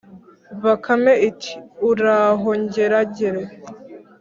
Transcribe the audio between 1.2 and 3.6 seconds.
iti “Uraho Ngeragere!